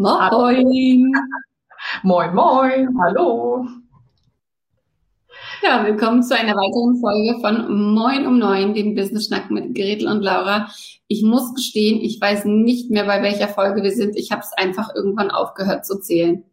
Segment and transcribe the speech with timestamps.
[0.00, 1.10] Moin!
[2.04, 3.66] Moin, moin, hallo!
[5.60, 10.06] Ja, willkommen zu einer weiteren Folge von Moin um Neun, dem Business Schnack mit Gretel
[10.06, 10.68] und Laura.
[11.08, 14.14] Ich muss gestehen, ich weiß nicht mehr, bei welcher Folge wir sind.
[14.14, 16.44] Ich habe es einfach irgendwann aufgehört zu zählen.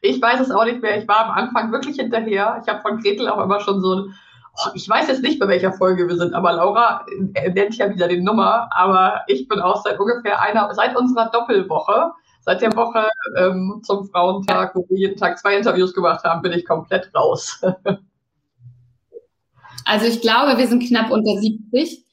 [0.00, 1.02] Ich weiß es auch nicht mehr.
[1.02, 2.62] Ich war am Anfang wirklich hinterher.
[2.62, 4.14] Ich habe von Gretel auch immer schon so ein
[4.54, 7.88] Oh, ich weiß jetzt nicht, bei welcher Folge wir sind, aber Laura äh, nennt ja
[7.88, 8.68] wieder die Nummer.
[8.70, 14.08] Aber ich bin auch seit ungefähr einer, seit unserer Doppelwoche, seit der Woche ähm, zum
[14.08, 17.62] Frauentag, wo wir jeden Tag zwei Interviews gemacht haben, bin ich komplett raus.
[19.84, 22.04] also ich glaube, wir sind knapp unter 70,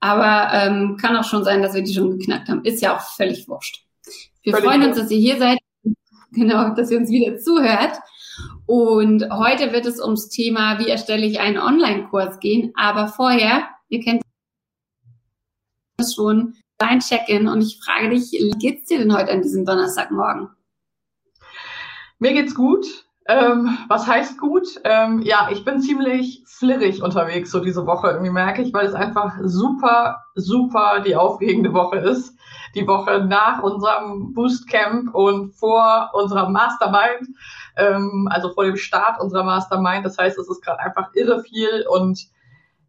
[0.00, 2.64] aber ähm, kann auch schon sein, dass wir die schon geknackt haben.
[2.64, 3.84] Ist ja auch völlig wurscht.
[4.42, 5.58] Wir völlig freuen uns, dass ihr hier seid,
[6.32, 7.98] genau, dass ihr uns wieder zuhört.
[8.66, 12.72] Und heute wird es ums Thema, wie erstelle ich einen Online-Kurs gehen.
[12.76, 14.22] Aber vorher, ihr kennt
[15.96, 19.64] das schon, dein Check-in und ich frage dich, wie geht's dir denn heute an diesem
[19.64, 20.50] Donnerstagmorgen?
[22.18, 22.86] Mir geht's gut.
[23.28, 24.68] Ähm, was heißt gut?
[24.84, 28.94] Ähm, ja, ich bin ziemlich flirrig unterwegs so diese Woche, irgendwie merke ich, weil es
[28.94, 32.34] einfach super, super die aufregende Woche ist.
[32.76, 37.28] Die Woche nach unserem Boostcamp und vor unserer Mastermind,
[37.76, 40.06] ähm, also vor dem Start unserer Mastermind.
[40.06, 42.28] Das heißt, es ist gerade einfach irre viel und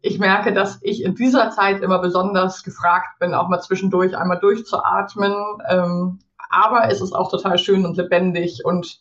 [0.00, 4.38] ich merke, dass ich in dieser Zeit immer besonders gefragt bin, auch mal zwischendurch einmal
[4.38, 5.34] durchzuatmen.
[5.68, 6.20] Ähm,
[6.50, 9.00] aber es ist auch total schön und lebendig und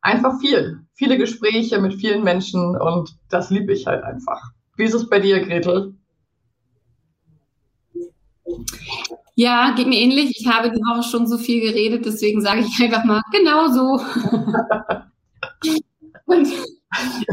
[0.00, 0.80] einfach viel.
[0.94, 4.50] Viele Gespräche mit vielen Menschen und das liebe ich halt einfach.
[4.76, 5.94] Wie ist es bei dir, Gretel?
[9.34, 10.40] Ja, geht mir ähnlich.
[10.40, 14.00] Ich habe die Woche schon so viel geredet, deswegen sage ich einfach mal genau so.
[16.26, 16.48] und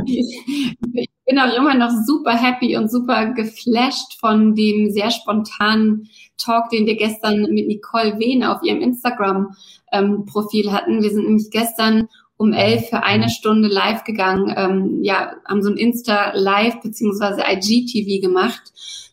[0.05, 6.69] ich bin auch immer noch super happy und super geflasht von dem sehr spontanen Talk,
[6.69, 11.03] den wir gestern mit Nicole Wehn auf ihrem Instagram-Profil ähm, hatten.
[11.03, 12.07] Wir sind nämlich gestern
[12.37, 18.21] um elf für eine Stunde live gegangen, ähm, ja, haben so ein Insta-Live beziehungsweise IGTV
[18.21, 18.61] gemacht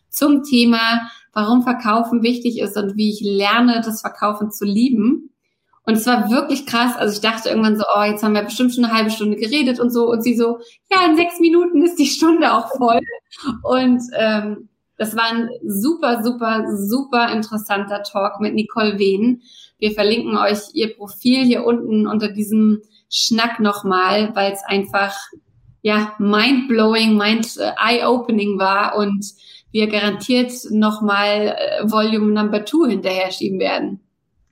[0.09, 5.24] zum Thema, warum Verkaufen wichtig ist und wie ich lerne, das Verkaufen zu lieben.
[5.85, 6.95] Und es war wirklich krass.
[6.97, 9.79] Also ich dachte irgendwann so, oh, jetzt haben wir bestimmt schon eine halbe Stunde geredet
[9.79, 10.09] und so.
[10.09, 10.59] Und sie so,
[10.91, 13.01] ja, in sechs Minuten ist die Stunde auch voll.
[13.63, 19.41] Und ähm, das war ein super, super, super interessanter Talk mit Nicole Wehn.
[19.77, 25.15] Wir verlinken euch ihr Profil hier unten unter diesem Schnack nochmal, weil es einfach
[25.81, 29.23] ja mind-blowing, mind-eye-opening war und
[29.71, 33.99] wir garantiert nochmal äh, Volume Number Two hinterher schieben werden.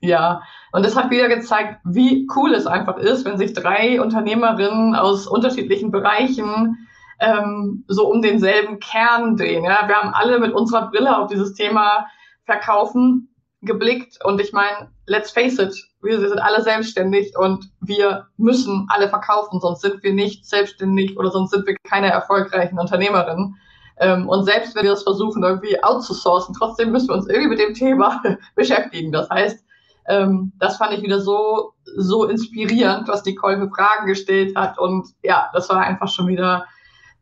[0.04, 0.42] Ja,
[0.72, 5.26] und es hat wieder gezeigt, wie cool es einfach ist, wenn sich drei Unternehmerinnen aus
[5.26, 6.86] unterschiedlichen Bereichen
[7.20, 9.64] ähm, so um denselben Kern drehen.
[9.64, 9.88] Ja?
[9.88, 12.06] Wir haben alle mit unserer Brille auf dieses Thema
[12.44, 18.86] Verkaufen geblickt und ich meine, let's face it, wir sind alle selbstständig und wir müssen
[18.90, 23.56] alle verkaufen, sonst sind wir nicht selbstständig oder sonst sind wir keine erfolgreichen Unternehmerinnen.
[24.00, 27.58] Ähm, und selbst wenn wir das versuchen, irgendwie outzusourcen, trotzdem müssen wir uns irgendwie mit
[27.58, 28.20] dem Thema
[28.54, 29.12] beschäftigen.
[29.12, 29.64] Das heißt,
[30.06, 34.78] ähm, das fand ich wieder so, so inspirierend, was Nicole für Fragen gestellt hat.
[34.78, 36.66] Und ja, das war einfach schon wieder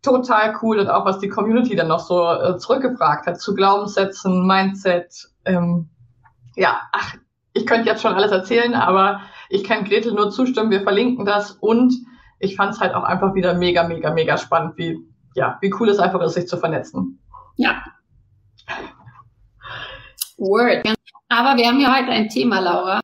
[0.02, 4.46] total cool und auch was die Community dann noch so äh, zurückgefragt hat zu Glaubenssätzen,
[4.46, 5.29] Mindset.
[5.44, 5.88] Ähm,
[6.56, 7.14] ja, ach,
[7.52, 10.70] ich könnte jetzt schon alles erzählen, aber ich kann Gretel nur zustimmen.
[10.70, 11.94] Wir verlinken das und
[12.40, 14.99] ich fand es halt auch einfach wieder mega, mega, mega spannend, wie,
[15.35, 17.20] ja, wie cool es einfach ist, sich zu vernetzen.
[17.56, 17.82] Ja.
[20.38, 20.82] Word.
[21.32, 23.00] Aber wir haben ja heute ein Thema, Laura,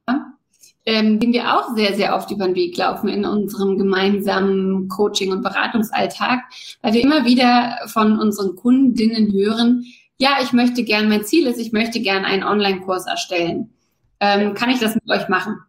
[0.84, 5.32] ähm, den wir auch sehr, sehr oft über den Weg laufen in unserem gemeinsamen Coaching-
[5.32, 6.40] und Beratungsalltag,
[6.82, 9.84] weil wir immer wieder von unseren Kundinnen hören,
[10.19, 13.70] ja, ich möchte gern, mein Ziel ist, ich möchte gern einen Online-Kurs erstellen
[14.20, 15.60] ähm, kann ich das mit euch machen?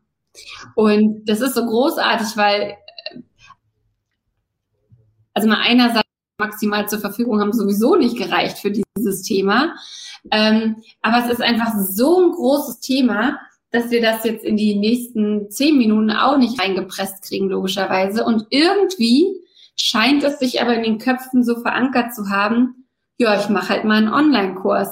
[0.75, 2.77] Und das ist so großartig, weil
[5.33, 6.08] also mal einerseits
[6.39, 9.75] maximal zur Verfügung haben sowieso nicht gereicht für dieses Thema.
[10.31, 13.39] Ähm, aber es ist einfach so ein großes Thema,
[13.71, 18.25] dass wir das jetzt in die nächsten zehn Minuten auch nicht reingepresst kriegen, logischerweise.
[18.25, 19.27] Und irgendwie
[19.75, 22.87] scheint es sich aber in den Köpfen so verankert zu haben,
[23.19, 24.89] ja, ich mache halt mal einen Online-Kurs.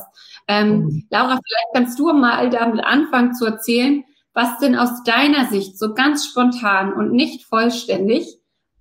[0.48, 1.08] Ähm, mhm.
[1.10, 4.04] Laura, vielleicht kannst du mal damit anfangen zu erzählen,
[4.34, 8.37] was denn aus deiner Sicht so ganz spontan und nicht vollständig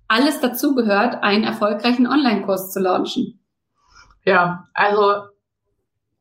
[0.07, 3.39] alles dazugehört, einen erfolgreichen Online-Kurs zu launchen.
[4.25, 5.23] Ja, also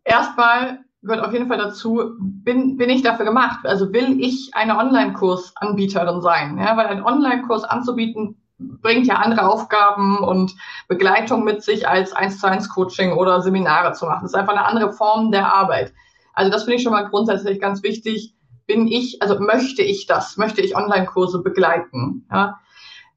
[0.04, 3.60] erstmal gehört auf jeden Fall dazu, bin, bin ich dafür gemacht?
[3.64, 6.58] Also will ich eine Online-Kursanbieterin sein?
[6.58, 10.54] Ja, weil ein Online-Kurs anzubieten bringt ja andere Aufgaben und
[10.88, 14.20] Begleitung mit sich als 1 zu 1 Coaching oder Seminare zu machen.
[14.22, 15.92] Das ist einfach eine andere Form der Arbeit.
[16.32, 18.34] Also das finde ich schon mal grundsätzlich ganz wichtig.
[18.66, 20.36] Bin ich, also möchte ich das?
[20.36, 22.26] Möchte ich Online-Kurse begleiten?
[22.30, 22.58] Ja?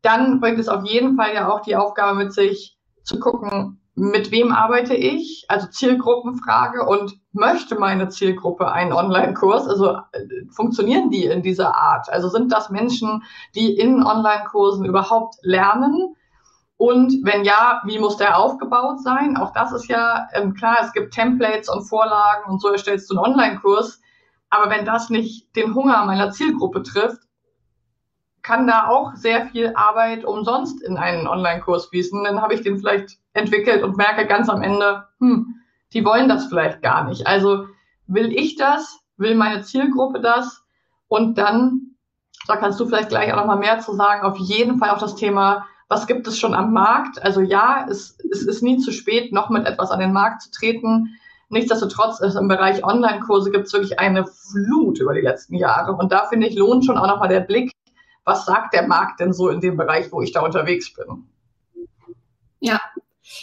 [0.01, 4.31] Dann bringt es auf jeden Fall ja auch die Aufgabe mit sich zu gucken, mit
[4.31, 9.68] wem arbeite ich, also Zielgruppenfrage und möchte meine Zielgruppe einen Online-Kurs?
[9.68, 12.10] Also äh, funktionieren die in dieser Art?
[12.10, 13.24] Also sind das Menschen,
[13.56, 16.16] die in Online-Kursen überhaupt lernen?
[16.78, 19.36] Und wenn ja, wie muss der aufgebaut sein?
[19.36, 23.18] Auch das ist ja ähm, klar, es gibt Templates und Vorlagen und so erstellst du
[23.18, 24.00] einen Online-Kurs.
[24.50, 27.19] Aber wenn das nicht den Hunger meiner Zielgruppe trifft,
[28.42, 32.24] kann da auch sehr viel Arbeit umsonst in einen Online-Kurs fließen.
[32.24, 35.56] Dann habe ich den vielleicht entwickelt und merke ganz am Ende, hm,
[35.94, 37.28] die wollen das vielleicht gar nicht.
[37.28, 37.66] Also
[38.08, 39.00] will ich das?
[39.18, 40.64] Will meine Zielgruppe das?
[41.08, 41.96] Und dann,
[42.48, 45.00] da kannst du vielleicht gleich auch noch mal mehr zu sagen, auf jeden Fall auch
[45.00, 47.22] das Thema, was gibt es schon am Markt?
[47.24, 50.52] Also ja, es, es ist nie zu spät, noch mit etwas an den Markt zu
[50.52, 51.10] treten.
[51.50, 55.94] Nichtsdestotrotz ist im Bereich Online-Kurse gibt es wirklich eine Flut über die letzten Jahre.
[55.94, 57.72] Und da finde ich, lohnt schon auch noch mal der Blick
[58.30, 61.26] was sagt der Markt denn so in dem Bereich, wo ich da unterwegs bin?
[62.62, 62.80] Ja,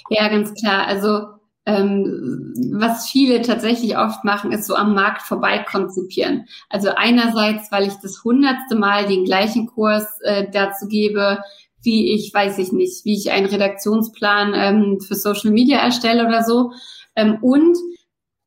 [0.09, 0.87] ja, ganz klar.
[0.87, 1.37] Also
[1.67, 6.47] ähm, was viele tatsächlich oft machen, ist so am Markt vorbei konzipieren.
[6.71, 11.41] Also einerseits, weil ich das hundertste Mal den gleichen Kurs äh, dazu gebe,
[11.83, 16.45] wie ich, weiß ich nicht, wie ich einen Redaktionsplan ähm, für Social Media erstelle oder
[16.45, 16.73] so.
[17.17, 17.77] Ähm, und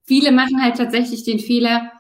[0.05, 1.91] viele machen halt tatsächlich den Fehler,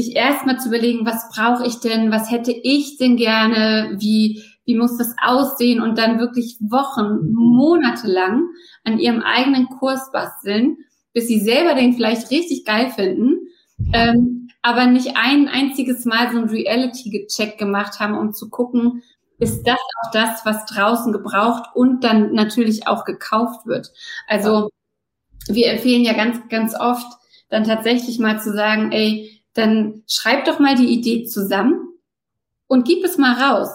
[0.00, 4.76] sich erstmal zu überlegen, was brauche ich denn, was hätte ich denn gerne, wie, wie
[4.76, 8.44] muss das aussehen und dann wirklich Wochen, Monate lang
[8.84, 10.78] an ihrem eigenen Kurs basteln,
[11.12, 13.48] bis sie selber den vielleicht richtig geil finden,
[13.92, 19.02] ähm, aber nicht ein einziges Mal so ein Reality-Check gemacht haben, um zu gucken,
[19.40, 23.92] ist das auch das, was draußen gebraucht und dann natürlich auch gekauft wird.
[24.26, 24.70] Also
[25.48, 27.06] wir empfehlen ja ganz, ganz oft
[27.48, 31.88] dann tatsächlich mal zu sagen, ey, dann schreib doch mal die Idee zusammen
[32.68, 33.68] und gib es mal raus.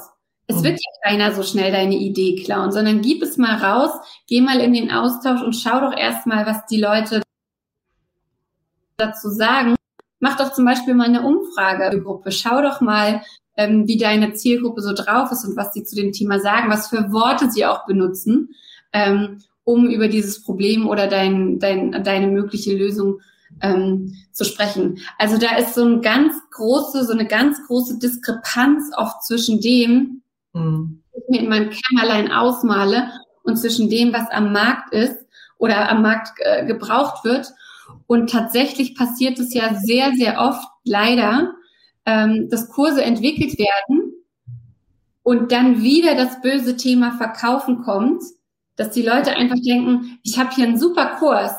[0.47, 3.91] Es wird ja keiner so schnell deine Idee klauen, sondern gib es mal raus,
[4.27, 7.21] geh mal in den Austausch und schau doch erstmal, was die Leute
[8.97, 9.75] dazu sagen.
[10.19, 12.31] Mach doch zum Beispiel mal eine Umfrage Gruppe.
[12.31, 13.21] Schau doch mal,
[13.57, 16.87] ähm, wie deine Zielgruppe so drauf ist und was sie zu dem Thema sagen, was
[16.87, 18.55] für Worte sie auch benutzen,
[18.93, 23.19] ähm, um über dieses Problem oder dein, dein, deine mögliche Lösung
[23.61, 24.99] ähm, zu sprechen.
[25.17, 30.21] Also da ist so ein ganz große, so eine ganz große Diskrepanz oft zwischen dem,
[30.53, 31.03] mhm.
[31.13, 33.11] was ich mir in meinem Kämmerlein ausmale
[33.43, 35.17] und zwischen dem, was am Markt ist
[35.57, 37.51] oder am Markt äh, gebraucht wird.
[38.07, 41.53] Und tatsächlich passiert es ja sehr, sehr oft leider,
[42.05, 44.13] ähm, dass Kurse entwickelt werden
[45.23, 48.23] und dann wieder das böse Thema Verkaufen kommt,
[48.75, 51.53] dass die Leute einfach denken, ich habe hier einen super Kurs,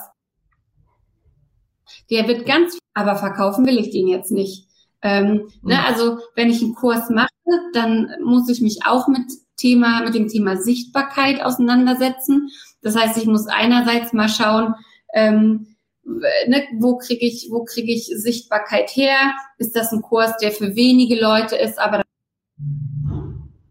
[2.11, 4.69] der wird ganz, aber verkaufen will ich den jetzt nicht.
[5.03, 5.69] Ähm, mhm.
[5.69, 7.29] ne, also wenn ich einen Kurs mache,
[7.73, 12.51] dann muss ich mich auch mit Thema, mit dem Thema Sichtbarkeit auseinandersetzen.
[12.83, 14.75] Das heißt, ich muss einerseits mal schauen,
[15.15, 19.35] ähm, ne, wo kriege ich, wo kriege ich Sichtbarkeit her?
[19.59, 22.03] Ist das ein Kurs, der für wenige Leute ist, aber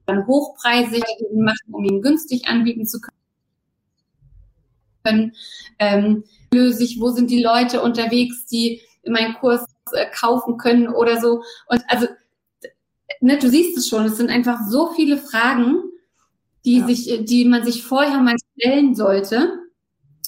[0.05, 3.22] dann hochpreisig machen, um ihn günstig anbieten zu können?
[5.05, 11.19] Ähm, löse ich, wo sind die Leute unterwegs, die meinen Kurs äh, kaufen können oder
[11.19, 11.43] so.
[11.67, 12.07] Und also,
[13.19, 15.83] ne, du siehst es schon, es sind einfach so viele Fragen,
[16.65, 16.87] die ja.
[16.87, 19.59] sich, die man sich vorher mal stellen sollte.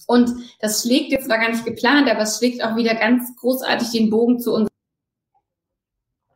[0.08, 3.90] Und das schlägt jetzt war gar nicht geplant, aber es schlägt auch wieder ganz großartig
[3.92, 4.70] den Bogen zu unserem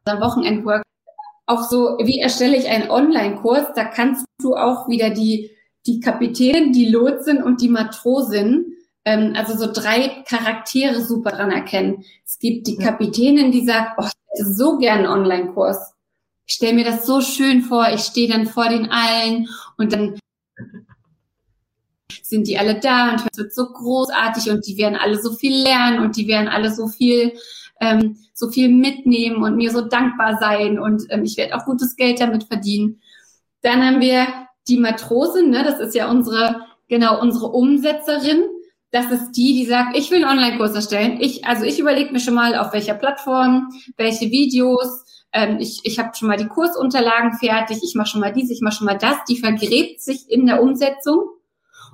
[0.06, 0.82] Wochenendwork.
[1.46, 3.74] Auch so, wie erstelle ich einen Online-Kurs?
[3.76, 5.52] Da kannst du auch wieder die,
[5.90, 12.04] die Kapitänin, die Lotsin und die Matrosin ähm, also so drei Charaktere super dran erkennen.
[12.26, 15.94] Es gibt die Kapitänin, die sagt, oh, ich hätte so gern einen Online-Kurs.
[16.46, 20.20] Ich stelle mir das so schön vor, ich stehe dann vor den allen und dann
[22.22, 25.56] sind die alle da und es wird so großartig und die werden alle so viel
[25.64, 27.34] lernen und die werden alle so viel
[27.82, 31.96] ähm, so viel mitnehmen und mir so dankbar sein und ähm, ich werde auch gutes
[31.96, 33.02] Geld damit verdienen.
[33.62, 34.28] Dann haben wir
[34.70, 38.44] die Matrosin, ne, das ist ja unsere, genau, unsere Umsetzerin.
[38.92, 41.18] Das ist die, die sagt, ich will einen Online-Kurs erstellen.
[41.22, 45.06] Ich, also ich überlege mir schon mal, auf welcher Plattform, welche Videos.
[45.32, 47.80] Ähm, ich ich habe schon mal die Kursunterlagen fertig.
[47.84, 49.18] Ich mache schon mal dies, ich mache schon mal das.
[49.30, 51.30] Die vergräbt sich in der Umsetzung.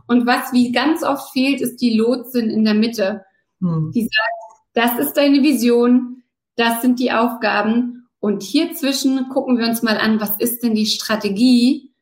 [0.08, 3.25] Und was wie ganz oft fehlt, ist die Lotsin in der Mitte.
[3.60, 3.91] Hm.
[3.94, 6.24] Die sagt, das ist deine Vision,
[6.55, 8.08] das sind die Aufgaben.
[8.20, 11.94] Und hier zwischen gucken wir uns mal an, was ist denn die Strategie,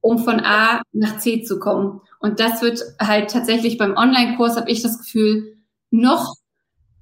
[0.00, 2.00] um von A nach C zu kommen.
[2.20, 5.56] Und das wird halt tatsächlich beim Online-Kurs, habe ich das Gefühl,
[5.90, 6.34] noch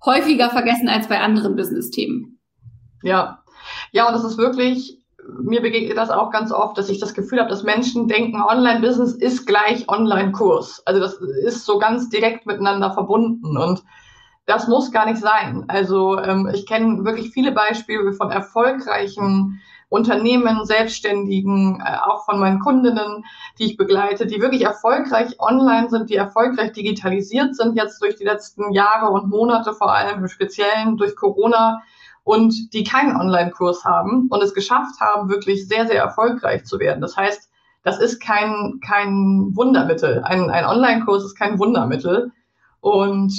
[0.04, 2.38] häufiger vergessen als bei anderen Business-Themen.
[3.02, 3.42] Ja,
[3.92, 4.98] ja, und das ist wirklich,
[5.40, 9.14] mir begegnet das auch ganz oft, dass ich das Gefühl habe, dass Menschen denken, Online-Business
[9.14, 10.82] ist gleich Online-Kurs.
[10.86, 13.82] Also das ist so ganz direkt miteinander verbunden und
[14.46, 15.64] das muss gar nicht sein.
[15.68, 19.60] Also ähm, ich kenne wirklich viele Beispiele von erfolgreichen
[19.90, 23.24] Unternehmen, Selbstständigen, äh, auch von meinen Kundinnen,
[23.58, 28.24] die ich begleite, die wirklich erfolgreich online sind, die erfolgreich digitalisiert sind, jetzt durch die
[28.24, 31.82] letzten Jahre und Monate, vor allem im Speziellen durch Corona
[32.24, 37.00] und die keinen Online-Kurs haben und es geschafft haben, wirklich sehr, sehr erfolgreich zu werden.
[37.00, 37.50] Das heißt,
[37.82, 40.22] das ist kein, kein Wundermittel.
[40.24, 42.32] Ein, ein Online-Kurs ist kein Wundermittel.
[42.80, 43.32] Und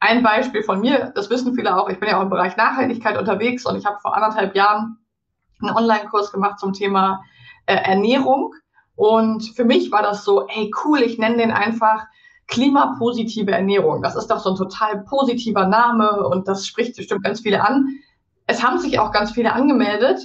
[0.00, 3.18] ein Beispiel von mir, das wissen viele auch, ich bin ja auch im Bereich Nachhaltigkeit
[3.18, 4.98] unterwegs und ich habe vor anderthalb Jahren
[5.66, 7.22] einen Online-Kurs gemacht zum Thema
[7.66, 8.54] äh, Ernährung.
[8.96, 12.04] Und für mich war das so, hey cool, ich nenne den einfach
[12.46, 14.02] klimapositive Ernährung.
[14.02, 17.86] Das ist doch so ein total positiver Name und das spricht bestimmt ganz viele an.
[18.46, 20.20] Es haben sich auch ganz viele angemeldet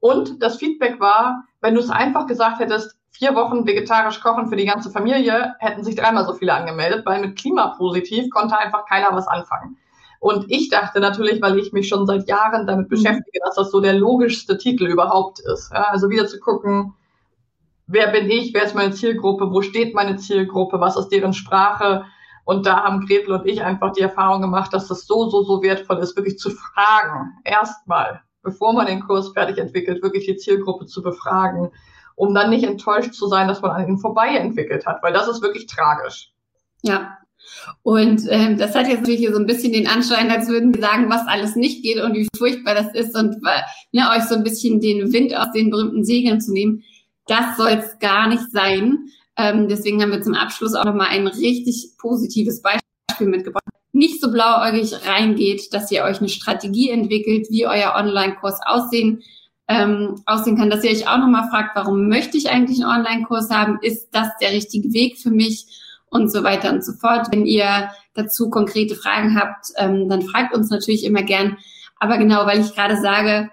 [0.00, 4.56] und das Feedback war, wenn du es einfach gesagt hättest, vier Wochen vegetarisch kochen für
[4.56, 9.08] die ganze Familie, hätten sich dreimal so viele angemeldet, weil mit klimapositiv konnte einfach keiner
[9.12, 9.76] was anfangen.
[10.20, 12.90] Und ich dachte natürlich, weil ich mich schon seit Jahren damit mhm.
[12.90, 15.70] beschäftige, dass das so der logischste Titel überhaupt ist.
[15.72, 16.94] Ja, also wieder zu gucken,
[17.86, 22.04] wer bin ich, wer ist meine Zielgruppe, wo steht meine Zielgruppe, was ist deren Sprache.
[22.44, 25.62] Und da haben Gretel und ich einfach die Erfahrung gemacht, dass das so, so, so
[25.62, 27.34] wertvoll ist, wirklich zu fragen.
[27.44, 31.70] Erstmal, bevor man den Kurs fertig entwickelt, wirklich die Zielgruppe zu befragen,
[32.16, 35.28] um dann nicht enttäuscht zu sein, dass man an ihnen vorbei entwickelt hat, weil das
[35.28, 36.32] ist wirklich tragisch.
[36.82, 37.18] Ja,
[37.82, 41.08] und ähm, das hat jetzt natürlich so ein bisschen den Anschein, als würden wir sagen,
[41.08, 43.42] was alles nicht geht und wie furchtbar das ist und
[43.92, 46.82] ne, euch so ein bisschen den Wind aus den berühmten Segeln zu nehmen.
[47.26, 49.08] Das soll es gar nicht sein.
[49.36, 53.64] Ähm, deswegen haben wir zum Abschluss auch nochmal ein richtig positives Beispiel mitgebracht.
[53.92, 59.22] Nicht so blauäugig reingeht, dass ihr euch eine Strategie entwickelt, wie euer Online-Kurs aussehen,
[59.68, 63.50] ähm, aussehen kann, dass ihr euch auch nochmal fragt, warum möchte ich eigentlich einen Online-Kurs
[63.50, 63.78] haben?
[63.82, 65.66] Ist das der richtige Weg für mich?
[66.10, 67.28] Und so weiter und so fort.
[67.30, 71.56] Wenn ihr dazu konkrete Fragen habt, ähm, dann fragt uns natürlich immer gern.
[71.98, 73.50] Aber genau, weil ich gerade sage,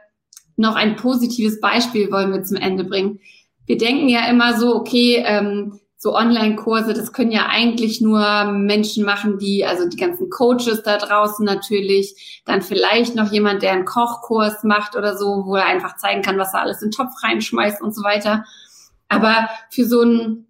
[0.57, 3.19] noch ein positives Beispiel wollen wir zum Ende bringen.
[3.65, 9.05] Wir denken ja immer so, okay, ähm, so Online-Kurse, das können ja eigentlich nur Menschen
[9.05, 13.85] machen, die, also die ganzen Coaches da draußen natürlich, dann vielleicht noch jemand, der einen
[13.85, 17.11] Kochkurs macht oder so, wo er einfach zeigen kann, was er alles in den Topf
[17.23, 18.43] reinschmeißt und so weiter.
[19.07, 20.47] Aber für so einen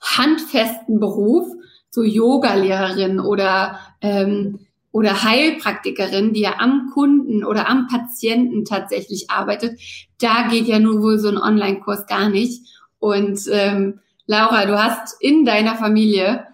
[0.00, 1.46] handfesten Beruf,
[1.90, 4.60] so Yoga-Lehrerin oder ähm,
[4.92, 9.80] oder Heilpraktikerin, die ja am Kunden oder am Patienten tatsächlich arbeitet,
[10.18, 12.66] da geht ja nur wohl so ein Online-Kurs gar nicht.
[12.98, 16.46] Und ähm, Laura, du hast in deiner Familie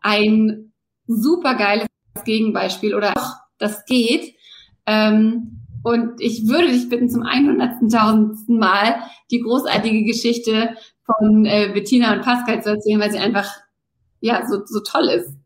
[0.00, 0.72] ein
[1.06, 1.86] super geiles
[2.24, 4.34] Gegenbeispiel oder auch das geht.
[4.86, 8.56] Ähm, und ich würde dich bitten, zum 100.000.
[8.56, 13.48] Mal die großartige Geschichte von äh, Bettina und Pascal zu erzählen, weil sie einfach
[14.20, 15.36] ja so, so toll ist.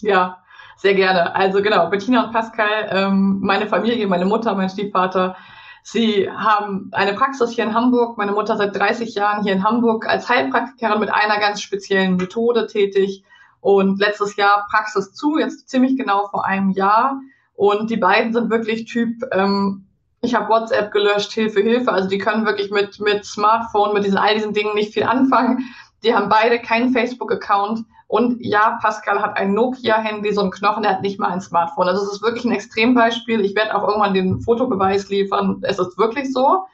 [0.00, 0.42] Ja,
[0.76, 1.34] sehr gerne.
[1.34, 5.36] Also genau, Bettina und Pascal, ähm, meine Familie, meine Mutter, mein Stiefvater,
[5.82, 8.18] sie haben eine Praxis hier in Hamburg.
[8.18, 12.66] Meine Mutter seit 30 Jahren hier in Hamburg als Heilpraktikerin mit einer ganz speziellen Methode
[12.66, 13.24] tätig.
[13.60, 17.20] Und letztes Jahr Praxis zu, jetzt ziemlich genau vor einem Jahr.
[17.54, 19.86] Und die beiden sind wirklich Typ, ähm,
[20.24, 21.92] ich habe WhatsApp gelöscht, Hilfe, Hilfe.
[21.92, 25.64] Also die können wirklich mit, mit Smartphone, mit diesen all diesen Dingen nicht viel anfangen.
[26.02, 27.84] Die haben beide keinen Facebook-Account.
[28.06, 31.88] Und ja, Pascal hat ein Nokia-Handy, so ein Knochen, der hat nicht mal ein Smartphone.
[31.88, 33.40] Also es ist wirklich ein Extrembeispiel.
[33.40, 35.60] Ich werde auch irgendwann den Fotobeweis liefern.
[35.62, 36.64] Es ist wirklich so.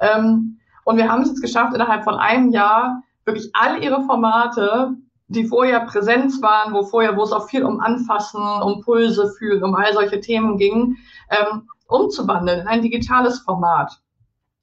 [0.00, 4.94] Ähm, und wir haben es jetzt geschafft, innerhalb von einem Jahr wirklich all ihre Formate,
[5.26, 9.62] die vorher Präsenz waren, wo vorher, wo es auch viel um Anfassen, um Pulse fühlen,
[9.62, 10.96] um all solche Themen ging,
[11.28, 14.00] ähm, umzuwandeln in ein digitales Format.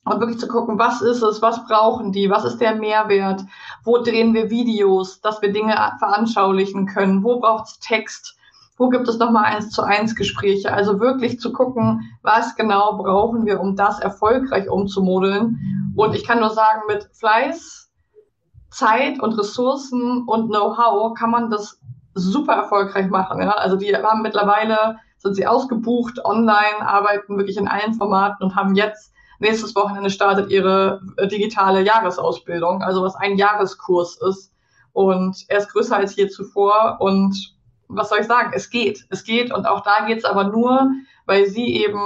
[0.06, 3.42] und wirklich zu gucken, was ist es, was brauchen die, was ist der Mehrwert,
[3.84, 8.38] wo drehen wir Videos, dass wir Dinge veranschaulichen können, wo braucht es Text,
[8.78, 10.72] wo gibt es nochmal eins zu eins Gespräche.
[10.72, 15.94] Also wirklich zu gucken, was genau brauchen wir, um das erfolgreich umzumodeln.
[15.96, 17.90] Und ich kann nur sagen, mit Fleiß,
[18.70, 21.80] Zeit und Ressourcen und Know-how kann man das
[22.14, 23.42] super erfolgreich machen.
[23.42, 23.52] Ja?
[23.52, 28.76] Also die haben mittlerweile, sind sie ausgebucht, online, arbeiten wirklich in allen Formaten und haben
[28.76, 34.54] jetzt nächstes Wochenende startet ihre äh, digitale Jahresausbildung, also was ein Jahreskurs ist.
[34.94, 36.98] Und er ist größer als je zuvor.
[37.00, 37.36] Und
[37.88, 38.52] was soll ich sagen?
[38.54, 39.06] Es geht.
[39.10, 39.52] Es geht.
[39.52, 40.92] Und auch da geht es aber nur,
[41.26, 42.00] weil sie eben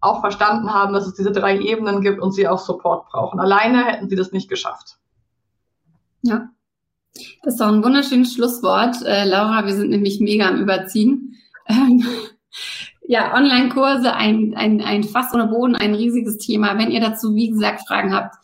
[0.00, 3.40] auch verstanden haben, dass es diese drei Ebenen gibt und sie auch Support brauchen.
[3.40, 4.96] Alleine hätten sie das nicht geschafft.
[6.22, 6.48] Ja,
[7.42, 9.02] das ist doch ein wunderschönes Schlusswort.
[9.02, 11.36] Äh, Laura, wir sind nämlich mega am Überziehen.
[11.66, 12.04] Ähm,
[13.06, 16.78] ja, Online-Kurse, ein, ein, ein Fass ohne Boden, ein riesiges Thema.
[16.78, 18.34] Wenn ihr dazu, wie gesagt, Fragen habt,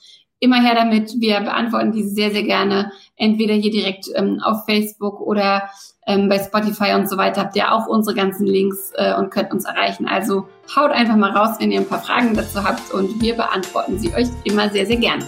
[0.40, 1.20] immer her damit.
[1.20, 2.90] Wir beantworten diese sehr, sehr gerne.
[3.16, 5.70] Entweder hier direkt ähm, auf Facebook oder
[6.06, 9.52] ähm, bei Spotify und so weiter habt ihr auch unsere ganzen Links äh, und könnt
[9.52, 10.08] uns erreichen.
[10.08, 13.98] Also haut einfach mal raus, wenn ihr ein paar Fragen dazu habt und wir beantworten
[13.98, 15.24] sie euch immer sehr, sehr gerne.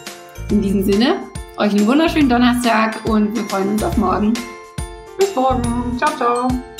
[0.50, 1.16] In diesem Sinne,
[1.58, 4.32] euch einen wunderschönen Donnerstag und wir freuen uns auf morgen.
[5.18, 5.98] Bis morgen.
[5.98, 6.71] Ciao, ciao.